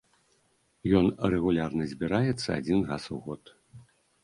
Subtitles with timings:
[0.99, 3.43] Ён рэгулярна збіраецца адзін раз у год.